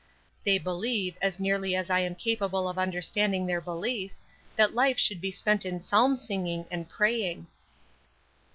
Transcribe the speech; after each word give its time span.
They 0.45 0.57
believe, 0.57 1.15
as 1.21 1.39
nearly 1.39 1.75
as 1.75 1.91
I 1.91 1.99
am 1.99 2.15
capable 2.15 2.67
of 2.67 2.79
understanding 2.79 3.45
their 3.45 3.61
belief, 3.61 4.13
that 4.55 4.73
life 4.73 4.97
should 4.97 5.21
be 5.21 5.29
spent 5.29 5.63
in 5.63 5.79
psalm 5.79 6.15
singing 6.15 6.65
and 6.71 6.89
praying." 6.89 7.45